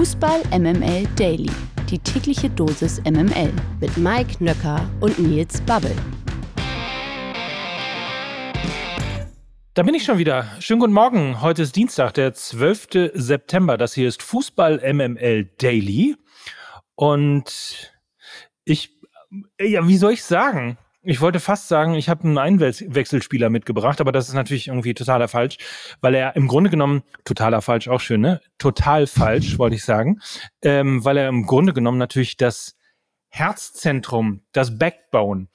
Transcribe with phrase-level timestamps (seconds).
[0.00, 1.50] Fußball MML Daily.
[1.90, 5.94] Die tägliche Dosis MML mit Mike Nöcker und Nils Babbel.
[9.74, 10.56] Da bin ich schon wieder.
[10.58, 11.42] Schönen guten Morgen.
[11.42, 13.10] Heute ist Dienstag, der 12.
[13.12, 13.76] September.
[13.76, 16.16] Das hier ist Fußball MML Daily.
[16.94, 17.92] Und
[18.64, 18.98] ich,
[19.60, 20.78] ja, wie soll ich sagen?
[21.02, 25.28] Ich wollte fast sagen, ich habe einen Einwechselspieler mitgebracht, aber das ist natürlich irgendwie totaler
[25.28, 25.56] falsch,
[26.02, 28.42] weil er im Grunde genommen, totaler falsch, auch schön, ne?
[28.58, 30.20] Total falsch, wollte ich sagen,
[30.62, 32.76] ähm, weil er im Grunde genommen natürlich das
[33.30, 35.48] Herzzentrum, das Backbone,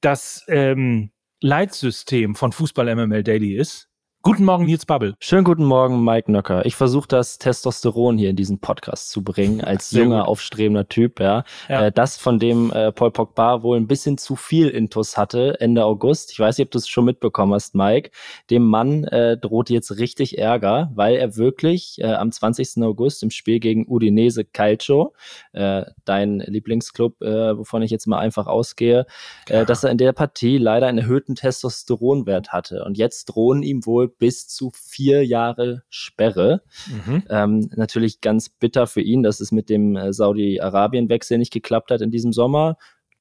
[0.00, 1.10] das ähm,
[1.42, 3.90] Leitsystem von Fußball MML Daily ist.
[4.26, 5.14] Guten Morgen, Nils Babbel.
[5.20, 6.66] Schönen guten Morgen, Mike Nöcker.
[6.66, 11.44] Ich versuche das Testosteron hier in diesen Podcast zu bringen, als junger, aufstrebender Typ, ja.
[11.68, 11.86] ja.
[11.86, 15.84] Äh, das, von dem äh, Paul Pogba wohl ein bisschen zu viel Intus hatte Ende
[15.84, 16.32] August.
[16.32, 18.10] Ich weiß nicht, ob du es schon mitbekommen hast, Mike.
[18.50, 22.82] Dem Mann äh, droht jetzt richtig Ärger, weil er wirklich äh, am 20.
[22.82, 25.14] August im Spiel gegen Udinese Calcio,
[25.52, 29.06] dein Lieblingsclub, wovon ich jetzt mal einfach ausgehe,
[29.46, 32.84] dass er in der Partie leider einen erhöhten Testosteronwert hatte.
[32.84, 36.62] Und jetzt drohen ihm wohl bis zu vier Jahre Sperre.
[36.86, 37.22] Mhm.
[37.28, 42.00] Ähm, natürlich ganz bitter für ihn, dass es mit dem äh, Saudi-Arabien-Wechsel nicht geklappt hat
[42.00, 42.76] in diesem Sommer.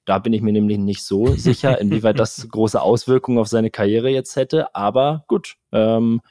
[0.06, 4.10] Da bin ich mir nämlich nicht so sicher, inwieweit das große Auswirkungen auf seine Karriere
[4.10, 4.74] jetzt hätte.
[4.76, 6.22] Aber gut, ähm,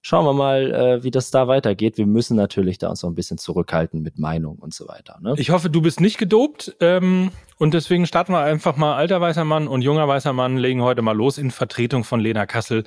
[0.00, 1.98] schauen wir mal, äh, wie das da weitergeht.
[1.98, 5.18] Wir müssen natürlich da uns noch ein bisschen zurückhalten mit Meinung und so weiter.
[5.20, 5.34] Ne?
[5.36, 6.76] Ich hoffe, du bist nicht gedopt.
[6.80, 8.96] Ähm, und deswegen starten wir einfach mal.
[8.96, 12.46] Alter weißer Mann und junger weißer Mann legen heute mal los in Vertretung von Lena
[12.46, 12.84] Kassel.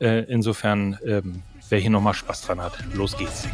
[0.00, 3.46] Äh, insofern, ähm, wer hier nochmal Spaß dran hat, los geht's.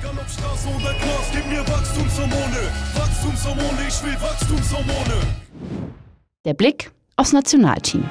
[6.45, 8.09] Der Blick aufs Nationalteam.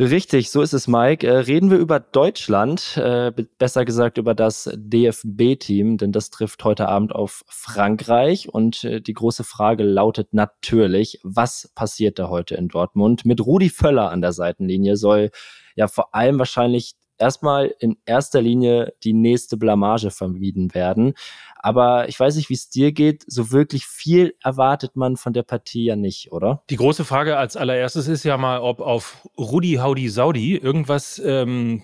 [0.00, 1.26] Richtig, so ist es, Mike.
[1.26, 6.86] Äh, reden wir über Deutschland, äh, besser gesagt über das DFB-Team, denn das trifft heute
[6.86, 8.48] Abend auf Frankreich.
[8.48, 13.24] Und äh, die große Frage lautet natürlich, was passiert da heute in Dortmund?
[13.24, 15.30] Mit Rudi Völler an der Seitenlinie soll
[15.74, 21.14] ja vor allem wahrscheinlich erstmal in erster Linie die nächste Blamage vermieden werden.
[21.56, 23.24] Aber ich weiß nicht, wie es dir geht.
[23.26, 26.62] So wirklich viel erwartet man von der Partie ja nicht, oder?
[26.70, 31.82] Die große Frage als allererstes ist ja mal, ob auf Rudi Haudi Saudi irgendwas ähm,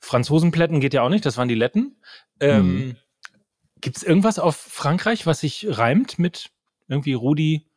[0.00, 1.96] Franzosenplätten geht ja auch nicht, das waren die Letten.
[2.40, 2.96] Ähm, mhm.
[3.80, 6.50] Gibt es irgendwas auf Frankreich, was sich reimt mit
[6.88, 7.68] irgendwie Rudi?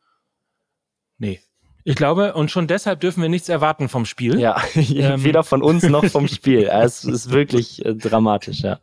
[1.18, 1.40] Nee.
[1.84, 4.38] Ich glaube, und schon deshalb dürfen wir nichts erwarten vom Spiel.
[4.38, 6.68] Ja, ähm, weder von uns noch vom Spiel.
[6.70, 8.80] Es ist wirklich äh, dramatisch, ja.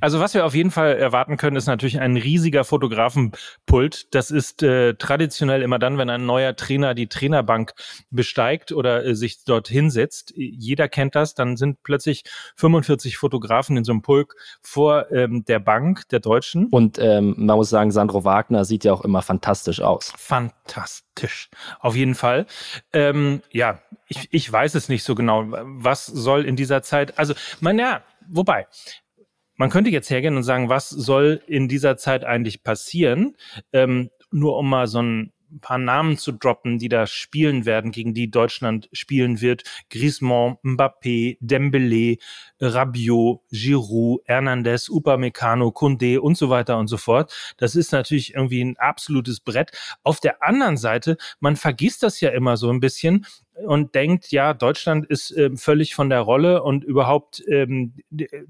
[0.00, 4.14] Also was wir auf jeden Fall erwarten können, ist natürlich ein riesiger Fotografenpult.
[4.14, 7.74] Das ist äh, traditionell immer dann, wenn ein neuer Trainer die Trainerbank
[8.10, 10.32] besteigt oder äh, sich dort hinsetzt.
[10.36, 11.34] Jeder kennt das.
[11.34, 12.24] Dann sind plötzlich
[12.56, 16.66] 45 Fotografen in so einem Pulk vor ähm, der Bank der Deutschen.
[16.66, 20.12] Und ähm, man muss sagen, Sandro Wagner sieht ja auch immer fantastisch aus.
[20.16, 21.05] Fantastisch.
[21.80, 22.46] Auf jeden Fall.
[22.92, 25.44] Ähm, ja, ich, ich weiß es nicht so genau.
[25.48, 28.66] Was soll in dieser Zeit, also, man, ja, wobei,
[29.56, 33.36] man könnte jetzt hergehen und sagen, was soll in dieser Zeit eigentlich passieren?
[33.72, 37.92] Ähm, nur um mal so ein ein paar Namen zu droppen, die da spielen werden,
[37.92, 39.62] gegen die Deutschland spielen wird.
[39.90, 42.16] Griezmann, Mbappé, Dembele,
[42.60, 47.32] Rabiot, Giroud, Hernandez, Upamecano, Kunde und so weiter und so fort.
[47.56, 49.70] Das ist natürlich irgendwie ein absolutes Brett.
[50.02, 53.26] Auf der anderen Seite, man vergisst das ja immer so ein bisschen,
[53.64, 57.94] und denkt, ja, Deutschland ist äh, völlig von der Rolle und überhaupt ähm,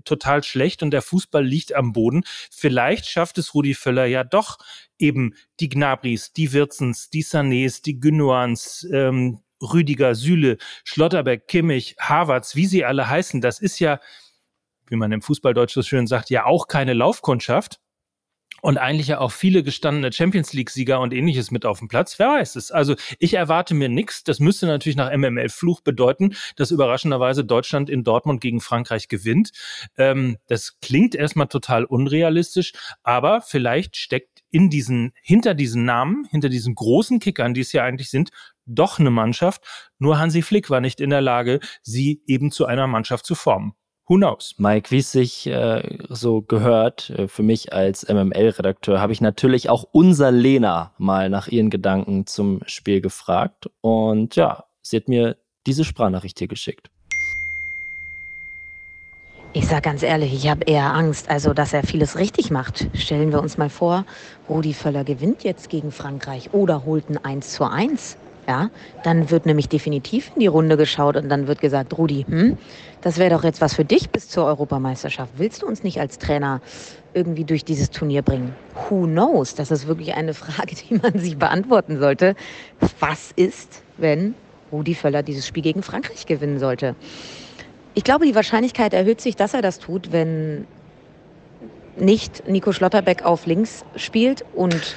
[0.04, 2.24] total schlecht und der Fußball liegt am Boden.
[2.50, 4.58] Vielleicht schafft es Rudi Völler ja doch
[4.98, 12.56] eben die Gnabris, die Wirzens, die Sanés, die Gündoans, ähm, Rüdiger, Süle, Schlotterbeck, Kimmich, Havertz,
[12.56, 13.40] wie sie alle heißen.
[13.40, 14.00] Das ist ja,
[14.88, 17.80] wie man im Fußballdeutsch so schön sagt, ja auch keine Laufkundschaft
[18.62, 22.18] und eigentlich ja auch viele gestandene Champions League-Sieger und ähnliches mit auf dem Platz.
[22.18, 22.70] Wer weiß es?
[22.70, 24.24] Also ich erwarte mir nichts.
[24.24, 29.52] Das müsste natürlich nach MML-Fluch bedeuten, dass überraschenderweise Deutschland in Dortmund gegen Frankreich gewinnt.
[29.96, 32.72] Ähm, das klingt erstmal total unrealistisch,
[33.02, 37.84] aber vielleicht steckt in diesen, hinter diesen Namen, hinter diesen großen Kickern, die es ja
[37.84, 38.30] eigentlich sind,
[38.64, 39.62] doch eine Mannschaft.
[39.98, 43.74] Nur Hansi Flick war nicht in der Lage, sie eben zu einer Mannschaft zu formen.
[44.08, 44.54] Who knows?
[44.58, 49.68] Mike, wie es sich äh, so gehört, äh, für mich als MML-Redakteur, habe ich natürlich
[49.68, 53.68] auch unser Lena mal nach ihren Gedanken zum Spiel gefragt.
[53.80, 55.36] Und ja, sie hat mir
[55.66, 56.88] diese Sprachnachricht hier geschickt.
[59.54, 62.86] Ich sag ganz ehrlich, ich habe eher Angst, also dass er vieles richtig macht.
[62.94, 64.04] Stellen wir uns mal vor,
[64.48, 68.18] Rudi Völler gewinnt jetzt gegen Frankreich oder holt ein 1 zu 1.
[68.46, 68.70] ja,
[69.02, 72.56] dann wird nämlich definitiv in die Runde geschaut und dann wird gesagt, Rudi, hm,
[73.00, 75.32] das wäre doch jetzt was für dich bis zur Europameisterschaft.
[75.36, 76.60] Willst du uns nicht als Trainer
[77.12, 78.54] irgendwie durch dieses Turnier bringen?
[78.88, 79.54] Who knows?
[79.54, 82.36] Das ist wirklich eine Frage, die man sich beantworten sollte.
[83.00, 84.34] Was ist, wenn
[84.70, 86.94] Rudi Völler dieses Spiel gegen Frankreich gewinnen sollte?
[87.94, 90.66] Ich glaube, die Wahrscheinlichkeit erhöht sich, dass er das tut, wenn
[91.98, 94.94] nicht Nico Schlotterbeck auf links spielt und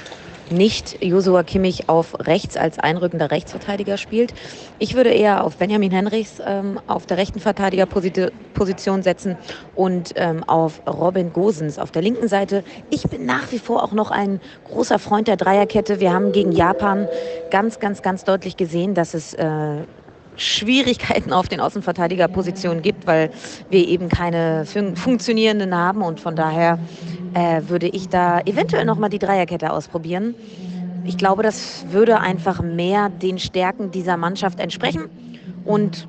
[0.50, 4.34] nicht Josua Kimmich auf rechts als einrückender Rechtsverteidiger spielt.
[4.78, 9.36] Ich würde eher auf Benjamin Henrichs ähm, auf der rechten Verteidigerposition setzen
[9.74, 12.64] und ähm, auf Robin Gosens auf der linken Seite.
[12.90, 16.00] Ich bin nach wie vor auch noch ein großer Freund der Dreierkette.
[16.00, 17.08] Wir haben gegen Japan
[17.50, 19.46] ganz, ganz, ganz deutlich gesehen, dass es äh,
[20.40, 23.30] Schwierigkeiten auf den Außenverteidigerpositionen gibt, weil
[23.68, 26.78] wir eben keine fun funktionierenden haben und von daher
[27.34, 30.34] äh, würde ich da eventuell nochmal die Dreierkette ausprobieren.
[31.04, 35.08] Ich glaube, das würde einfach mehr den Stärken dieser Mannschaft entsprechen
[35.64, 36.08] und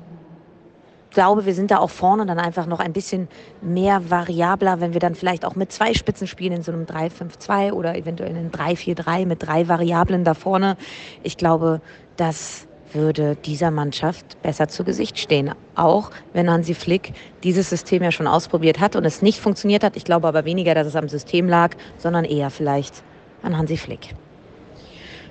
[1.12, 3.28] glaube, wir sind da auch vorne dann einfach noch ein bisschen
[3.60, 7.72] mehr variabler, wenn wir dann vielleicht auch mit zwei Spitzen spielen in so einem 3-5-2
[7.72, 10.76] oder eventuell in einem 3-4-3 mit drei Variablen da vorne.
[11.22, 11.80] Ich glaube,
[12.16, 15.52] dass würde dieser Mannschaft besser zu Gesicht stehen.
[15.74, 17.12] Auch wenn Hansi Flick
[17.42, 19.96] dieses System ja schon ausprobiert hat und es nicht funktioniert hat.
[19.96, 23.02] Ich glaube aber weniger, dass es am System lag, sondern eher vielleicht
[23.42, 24.14] an Hansi Flick.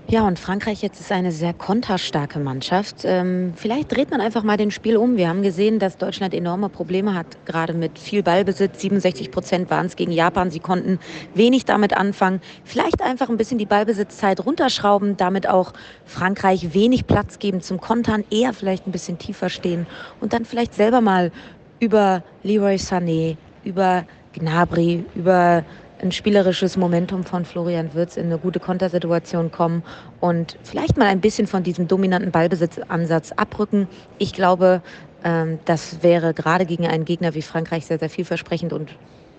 [0.07, 3.03] Ja, und Frankreich jetzt ist eine sehr konterstarke Mannschaft.
[3.05, 5.15] Ähm, vielleicht dreht man einfach mal den Spiel um.
[5.15, 8.81] Wir haben gesehen, dass Deutschland enorme Probleme hat, gerade mit viel Ballbesitz.
[8.81, 10.51] 67 Prozent waren es gegen Japan.
[10.51, 10.99] Sie konnten
[11.33, 12.41] wenig damit anfangen.
[12.65, 15.71] Vielleicht einfach ein bisschen die Ballbesitzzeit runterschrauben, damit auch
[16.03, 19.87] Frankreich wenig Platz geben zum Kontern, eher vielleicht ein bisschen tiefer stehen
[20.19, 21.31] und dann vielleicht selber mal
[21.79, 25.63] über Leroy Sané, über Gnabry, über
[26.01, 29.83] ein spielerisches Momentum von Florian Wirtz in eine gute Kontersituation kommen
[30.19, 33.87] und vielleicht mal ein bisschen von diesem dominanten Ballbesitzansatz abrücken.
[34.17, 34.81] Ich glaube,
[35.23, 38.89] ähm, das wäre gerade gegen einen Gegner wie Frankreich sehr, sehr vielversprechend und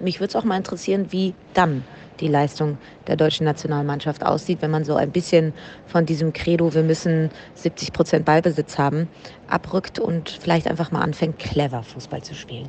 [0.00, 1.84] mich würde es auch mal interessieren, wie dann
[2.20, 5.52] die Leistung der deutschen Nationalmannschaft aussieht, wenn man so ein bisschen
[5.86, 9.08] von diesem Credo, wir müssen 70 Prozent Ballbesitz haben,
[9.48, 12.68] abrückt und vielleicht einfach mal anfängt, clever Fußball zu spielen.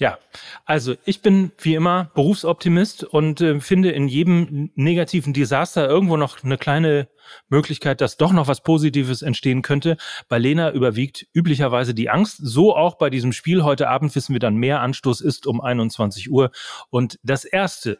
[0.00, 0.18] Ja,
[0.64, 6.42] also ich bin wie immer Berufsoptimist und äh, finde in jedem negativen Desaster irgendwo noch
[6.42, 7.10] eine kleine
[7.50, 9.98] Möglichkeit, dass doch noch was Positives entstehen könnte.
[10.30, 12.38] Bei Lena überwiegt üblicherweise die Angst.
[12.38, 13.62] So auch bei diesem Spiel.
[13.62, 14.80] Heute Abend wissen wir dann mehr.
[14.80, 16.50] Anstoß ist um 21 Uhr.
[16.88, 17.98] Und das erste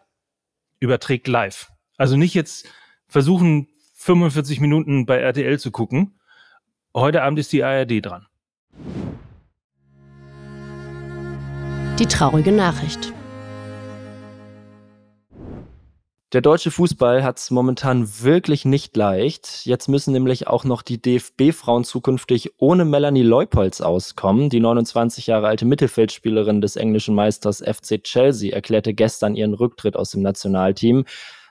[0.80, 1.70] überträgt live.
[1.98, 2.66] Also nicht jetzt
[3.08, 6.18] versuchen, 45 Minuten bei RTL zu gucken.
[6.94, 8.29] Heute Abend ist die ARD dran.
[12.00, 13.12] Die traurige Nachricht.
[16.32, 19.66] Der deutsche Fußball hat es momentan wirklich nicht leicht.
[19.66, 24.48] Jetzt müssen nämlich auch noch die DFB-Frauen zukünftig ohne Melanie Leupolz auskommen.
[24.48, 30.12] Die 29 Jahre alte Mittelfeldspielerin des englischen Meisters FC Chelsea erklärte gestern ihren Rücktritt aus
[30.12, 31.04] dem Nationalteam.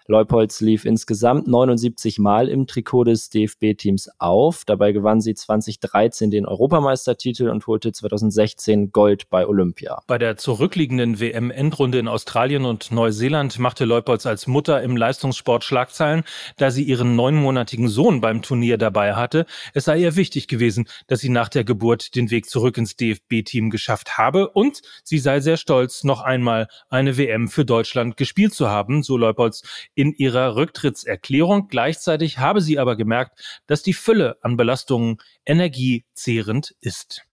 [0.09, 4.65] Leupolz lief insgesamt 79 Mal im Trikot des DFB-Teams auf.
[4.65, 10.01] Dabei gewann sie 2013 den Europameistertitel und holte 2016 Gold bei Olympia.
[10.07, 16.23] Bei der zurückliegenden WM-Endrunde in Australien und Neuseeland machte Leupolz als Mutter im Leistungssport Schlagzeilen,
[16.57, 19.45] da sie ihren neunmonatigen Sohn beim Turnier dabei hatte.
[19.75, 23.69] Es sei ihr wichtig gewesen, dass sie nach der Geburt den Weg zurück ins DFB-Team
[23.69, 28.69] geschafft habe und sie sei sehr stolz, noch einmal eine WM für Deutschland gespielt zu
[28.69, 29.61] haben, so Leupolz
[29.99, 31.67] in ihrer Rücktrittserklärung.
[31.67, 37.25] Gleichzeitig habe sie aber gemerkt, dass die Fülle an Belastungen energiezehrend ist.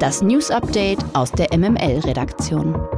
[0.00, 2.95] Das News Update aus der MML-Redaktion.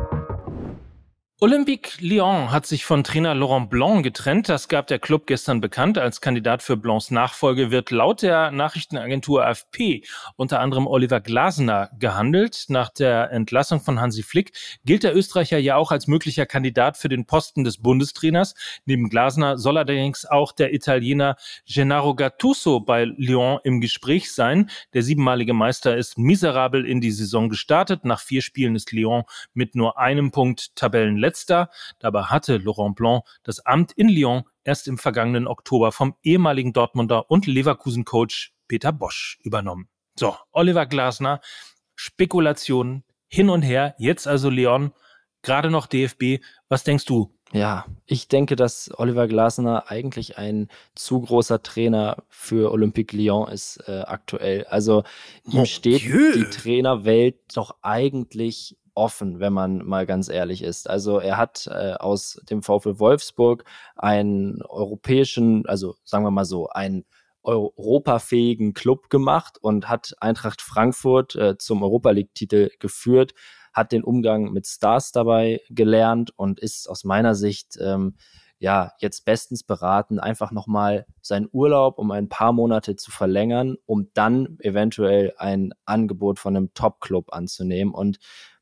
[1.41, 4.49] Olympique Lyon hat sich von Trainer Laurent Blanc getrennt.
[4.49, 5.97] Das gab der Club gestern bekannt.
[5.97, 10.03] Als Kandidat für Blancs Nachfolge wird laut der Nachrichtenagentur AFP
[10.35, 12.65] unter anderem Oliver Glasner gehandelt.
[12.67, 14.51] Nach der Entlassung von Hansi Flick
[14.85, 18.57] gilt der Österreicher ja auch als möglicher Kandidat für den Posten des Bundestrainers.
[18.85, 21.37] Neben Glasner soll allerdings auch der Italiener
[21.69, 24.71] Gennaro Gattuso bei Lyon im Gespräch sein.
[24.93, 28.05] Der siebenmalige Meister ist miserabel in die Saison gestartet.
[28.05, 29.23] Nach vier Spielen ist Lyon
[29.55, 31.71] mit nur einem Punkt Tabellenletzter letzter.
[31.99, 37.31] Dabei hatte Laurent Blanc das Amt in Lyon erst im vergangenen Oktober vom ehemaligen Dortmunder
[37.31, 39.89] und Leverkusen-Coach Peter Bosch übernommen.
[40.19, 41.41] So, Oliver Glasner,
[41.95, 44.93] Spekulationen hin und her, jetzt also Leon,
[45.43, 46.43] gerade noch DFB.
[46.69, 47.35] Was denkst du?
[47.53, 53.79] Ja, ich denke, dass Oliver Glasner eigentlich ein zu großer Trainer für Olympique Lyon ist
[53.87, 54.65] äh, aktuell.
[54.65, 55.05] Also
[55.45, 56.33] ihm steht Dieu.
[56.35, 60.91] die Trainerwelt doch eigentlich offen, wenn man mal ganz ehrlich ist.
[60.91, 63.65] Also er hat äh, aus dem VfL Wolfsburg
[63.97, 67.05] einen europäischen, also sagen wir mal so, einen
[67.43, 73.33] europafähigen Club gemacht und hat Eintracht Frankfurt äh, zum Europa League-Titel geführt
[73.73, 78.17] hat den Umgang mit Stars dabei gelernt und ist aus meiner Sicht ähm,
[78.59, 84.11] ja jetzt bestens beraten, einfach nochmal seinen Urlaub um ein paar Monate zu verlängern, um
[84.15, 87.95] dann eventuell ein Angebot von einem Top-Club anzunehmen.
[87.95, 88.19] Und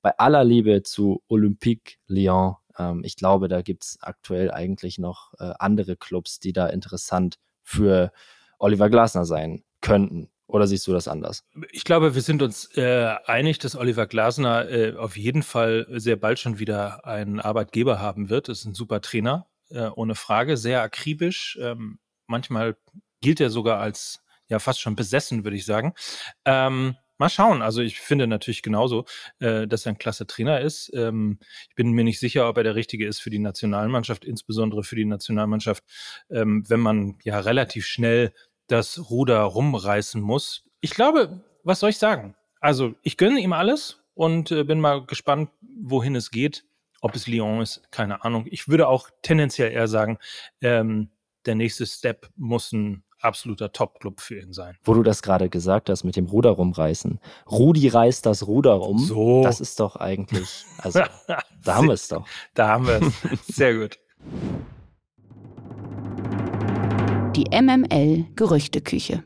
[0.06, 5.34] bei aller Liebe zu Olympique Lyon, ähm, ich glaube, da gibt es aktuell eigentlich noch
[5.40, 8.12] äh, andere Clubs, die da interessant für
[8.60, 10.30] Oliver Glasner sein könnten.
[10.46, 11.42] Oder siehst du das anders?
[11.72, 16.14] Ich glaube, wir sind uns äh, einig, dass Oliver Glasner äh, auf jeden Fall sehr
[16.14, 18.48] bald schon wieder einen Arbeitgeber haben wird.
[18.48, 21.58] Das ist ein super Trainer, äh, ohne Frage, sehr akribisch.
[21.60, 21.98] Ähm,
[22.28, 22.76] manchmal
[23.20, 25.94] gilt er sogar als ja fast schon besessen, würde ich sagen.
[26.44, 27.62] Ähm, mal schauen.
[27.62, 29.04] Also ich finde natürlich genauso,
[29.38, 30.90] äh, dass er ein klasse Trainer ist.
[30.94, 34.82] Ähm, ich bin mir nicht sicher, ob er der Richtige ist für die Nationalmannschaft, insbesondere
[34.84, 35.84] für die Nationalmannschaft,
[36.30, 38.32] ähm, wenn man ja relativ schnell
[38.66, 40.64] das Ruder rumreißen muss.
[40.80, 42.34] Ich glaube, was soll ich sagen?
[42.60, 46.64] Also, ich gönne ihm alles und äh, bin mal gespannt, wohin es geht.
[47.02, 48.46] Ob es Lyon ist, keine Ahnung.
[48.50, 50.18] Ich würde auch tendenziell eher sagen,
[50.62, 51.10] ähm,
[51.44, 54.76] der nächste Step muss ein absoluter Top-Club für ihn sein.
[54.84, 57.18] Wo du das gerade gesagt hast mit dem Ruder rumreißen.
[57.50, 58.98] Rudi reißt das Ruder rum.
[58.98, 59.42] So.
[59.42, 61.00] Das ist doch eigentlich, also
[61.64, 62.26] da haben wir es doch.
[62.54, 63.46] Da haben wir es.
[63.46, 63.98] Sehr gut.
[67.36, 69.22] die MML Gerüchteküche.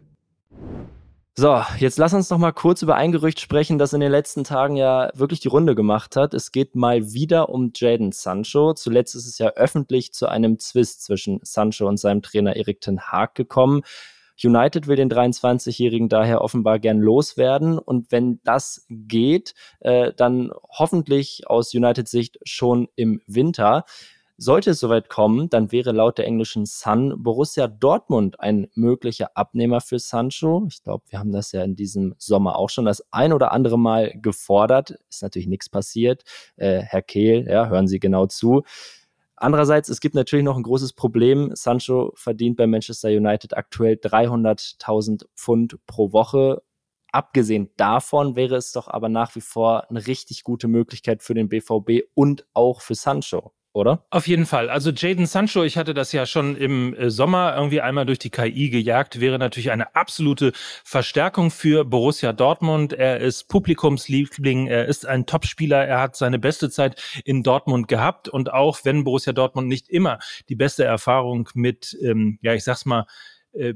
[1.36, 4.42] So, jetzt lass uns noch mal kurz über ein Gerücht sprechen, das in den letzten
[4.42, 6.34] Tagen ja wirklich die Runde gemacht hat.
[6.34, 8.74] Es geht mal wieder um Jaden Sancho.
[8.74, 13.00] Zuletzt ist es ja öffentlich zu einem Zwist zwischen Sancho und seinem Trainer Erik Ten
[13.00, 13.82] Haag gekommen.
[14.42, 17.78] United will den 23-Jährigen daher offenbar gern loswerden.
[17.78, 23.84] Und wenn das geht, äh, dann hoffentlich aus Uniteds Sicht schon im Winter.
[24.42, 29.82] Sollte es soweit kommen, dann wäre laut der englischen Sun Borussia Dortmund ein möglicher Abnehmer
[29.82, 30.64] für Sancho.
[30.66, 33.78] Ich glaube, wir haben das ja in diesem Sommer auch schon das ein oder andere
[33.78, 34.98] Mal gefordert.
[35.10, 36.24] Ist natürlich nichts passiert.
[36.56, 38.62] Äh, Herr Kehl, ja, hören Sie genau zu.
[39.36, 41.50] Andererseits, es gibt natürlich noch ein großes Problem.
[41.54, 46.62] Sancho verdient bei Manchester United aktuell 300.000 Pfund pro Woche.
[47.12, 51.50] Abgesehen davon wäre es doch aber nach wie vor eine richtig gute Möglichkeit für den
[51.50, 54.04] BVB und auch für Sancho oder?
[54.10, 54.68] Auf jeden Fall.
[54.68, 58.30] Also Jaden Sancho, ich hatte das ja schon im äh, Sommer irgendwie einmal durch die
[58.30, 60.50] KI gejagt, wäre natürlich eine absolute
[60.84, 62.92] Verstärkung für Borussia Dortmund.
[62.92, 68.28] Er ist Publikumsliebling, er ist ein Topspieler, er hat seine beste Zeit in Dortmund gehabt
[68.28, 72.86] und auch wenn Borussia Dortmund nicht immer die beste Erfahrung mit, ähm, ja, ich sag's
[72.86, 73.06] mal,
[73.52, 73.74] äh,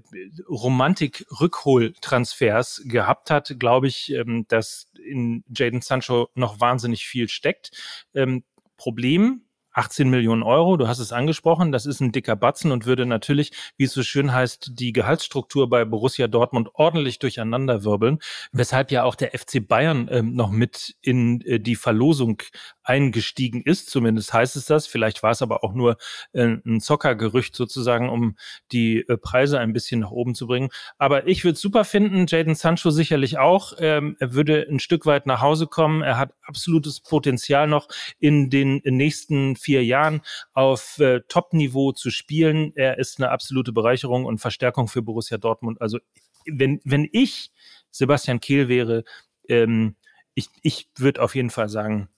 [0.49, 7.71] Romantik-Rückholtransfers gehabt hat, glaube ich, ähm, dass in Jaden Sancho noch wahnsinnig viel steckt.
[8.15, 8.45] Ähm,
[8.77, 9.44] Problem
[9.75, 13.52] 18 Millionen Euro, du hast es angesprochen, das ist ein dicker Batzen und würde natürlich,
[13.76, 18.19] wie es so schön heißt, die Gehaltsstruktur bei Borussia Dortmund ordentlich durcheinanderwirbeln,
[18.52, 22.43] weshalb ja auch der FC Bayern ähm, noch mit in äh, die Verlosung
[22.85, 24.87] eingestiegen ist, zumindest heißt es das.
[24.87, 25.97] Vielleicht war es aber auch nur
[26.33, 28.37] äh, ein Zockergerücht sozusagen, um
[28.73, 30.69] die äh, Preise ein bisschen nach oben zu bringen.
[30.99, 33.73] Aber ich würde es super finden, Jaden Sancho sicherlich auch.
[33.79, 36.03] Ähm, er würde ein Stück weit nach Hause kommen.
[36.03, 37.88] Er hat absolutes Potenzial noch
[38.19, 40.21] in den nächsten vier Jahren
[40.53, 42.73] auf äh, Top-Niveau zu spielen.
[42.75, 45.81] Er ist eine absolute Bereicherung und Verstärkung für Borussia Dortmund.
[45.81, 45.99] Also
[46.47, 47.50] wenn, wenn ich
[47.91, 49.05] Sebastian Kehl wäre,
[49.49, 49.97] ähm,
[50.35, 52.09] ich, ich würde auf jeden Fall sagen,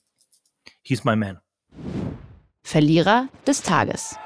[0.87, 1.41] he's my man.
[2.63, 4.17] Verlierer des Tages.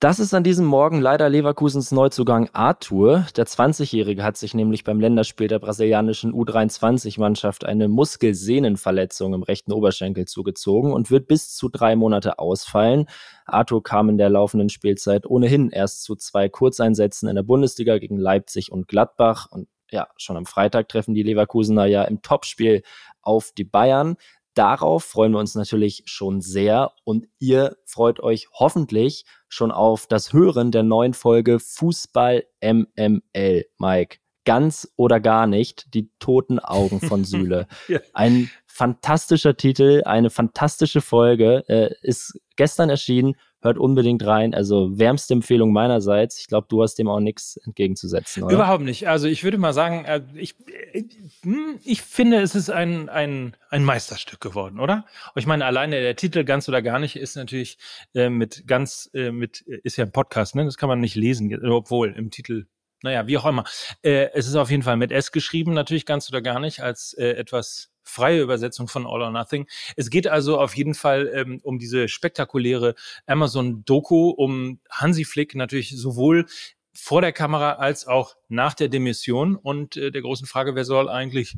[0.00, 3.26] Das ist an diesem Morgen leider Leverkusens Neuzugang Arthur.
[3.36, 10.24] Der 20-Jährige hat sich nämlich beim Länderspiel der brasilianischen U23-Mannschaft eine Muskelsehnenverletzung im rechten Oberschenkel
[10.24, 13.06] zugezogen und wird bis zu drei Monate ausfallen.
[13.44, 18.16] Arthur kam in der laufenden Spielzeit ohnehin erst zu zwei Kurzeinsätzen in der Bundesliga gegen
[18.16, 19.48] Leipzig und Gladbach.
[19.50, 22.82] Und ja, schon am Freitag treffen die Leverkusener ja im Topspiel
[23.22, 24.16] auf die Bayern.
[24.54, 30.32] Darauf freuen wir uns natürlich schon sehr und ihr freut euch hoffentlich schon auf das
[30.32, 34.18] Hören der neuen Folge Fußball MML, Mike.
[34.44, 37.68] Ganz oder gar nicht, die toten Augen von Süle.
[37.88, 38.00] ja.
[38.12, 43.36] Ein fantastischer Titel, eine fantastische Folge, äh, ist gestern erschienen.
[43.62, 44.54] Hört unbedingt rein.
[44.54, 46.38] Also wärmste Empfehlung meinerseits.
[46.40, 48.54] Ich glaube, du hast dem auch nichts entgegenzusetzen, oder?
[48.54, 49.08] Überhaupt nicht.
[49.08, 50.56] Also ich würde mal sagen, äh, ich,
[50.92, 51.04] äh,
[51.42, 55.04] hm, ich finde, es ist ein, ein, ein Meisterstück geworden, oder?
[55.34, 57.78] Ich meine, alleine der Titel ganz oder gar nicht ist natürlich
[58.14, 60.64] äh, mit ganz, äh, mit, ist ja ein Podcast, ne?
[60.64, 62.66] Das kann man nicht lesen, obwohl im Titel
[63.02, 63.64] naja, wie auch immer.
[64.02, 67.14] Äh, es ist auf jeden Fall mit S geschrieben, natürlich ganz oder gar nicht, als
[67.14, 69.66] äh, etwas freie Übersetzung von All or Nothing.
[69.96, 72.94] Es geht also auf jeden Fall ähm, um diese spektakuläre
[73.26, 76.46] Amazon-Doku, um Hansi Flick natürlich sowohl
[76.92, 81.08] vor der Kamera als auch nach der Demission und äh, der großen Frage, wer soll
[81.08, 81.56] eigentlich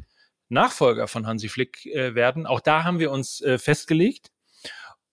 [0.49, 2.47] Nachfolger von Hansi Flick äh, werden.
[2.47, 4.31] Auch da haben wir uns äh, festgelegt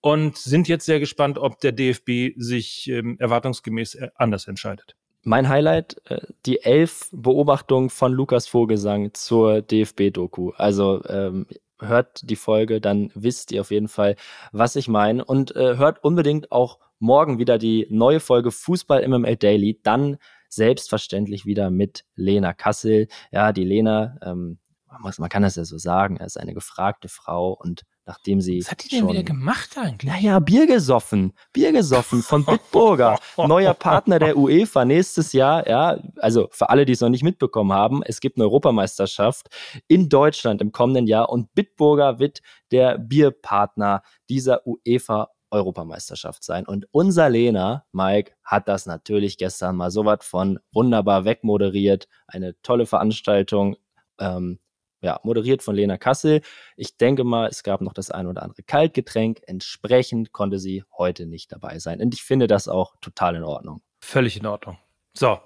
[0.00, 4.96] und sind jetzt sehr gespannt, ob der DFB sich ähm, erwartungsgemäß äh, anders entscheidet.
[5.22, 10.52] Mein Highlight, äh, die elf Beobachtungen von Lukas Vogelsang zur DFB-Doku.
[10.56, 11.46] Also ähm,
[11.78, 14.16] hört die Folge, dann wisst ihr auf jeden Fall,
[14.52, 15.24] was ich meine.
[15.24, 19.80] Und äh, hört unbedingt auch morgen wieder die neue Folge Fußball MML Daily.
[19.82, 23.08] Dann selbstverständlich wieder mit Lena Kassel.
[23.30, 24.58] Ja, die Lena, ähm,
[24.98, 28.60] man kann das ja so sagen, er ist eine gefragte Frau und nachdem sie.
[28.60, 30.10] Was hat die denn wieder gemacht eigentlich?
[30.10, 31.32] Naja, Bier gesoffen.
[31.52, 33.18] Bier gesoffen von Bitburger.
[33.36, 35.68] Neuer Partner der UEFA nächstes Jahr.
[35.68, 39.48] Ja, also für alle, die es noch nicht mitbekommen haben, es gibt eine Europameisterschaft
[39.86, 42.40] in Deutschland im kommenden Jahr und Bitburger wird
[42.72, 46.66] der Bierpartner dieser UEFA Europameisterschaft sein.
[46.66, 52.08] Und unser Lena, Mike, hat das natürlich gestern mal so was von wunderbar wegmoderiert.
[52.26, 53.76] Eine tolle Veranstaltung.
[54.18, 54.60] Ähm,
[55.02, 56.42] ja, moderiert von Lena Kassel.
[56.76, 59.40] Ich denke mal, es gab noch das ein oder andere Kaltgetränk.
[59.46, 62.00] Entsprechend konnte sie heute nicht dabei sein.
[62.00, 63.82] Und ich finde das auch total in Ordnung.
[64.00, 64.78] Völlig in Ordnung.
[65.12, 65.38] So,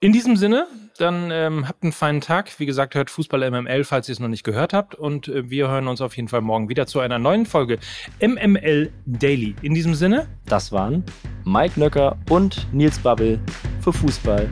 [0.00, 0.66] in diesem Sinne,
[0.98, 2.58] dann ähm, habt einen feinen Tag.
[2.58, 4.94] Wie gesagt, hört Fußball MML, falls ihr es noch nicht gehört habt.
[4.94, 7.78] Und äh, wir hören uns auf jeden Fall morgen wieder zu einer neuen Folge
[8.20, 9.54] MML Daily.
[9.62, 11.04] In diesem Sinne, das waren
[11.44, 13.40] Mike Nöcker und Nils Babbel
[13.80, 14.48] für Fußball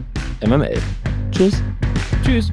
[0.47, 0.81] MML.
[1.33, 1.62] Tschüss.
[2.25, 2.52] Tschüss.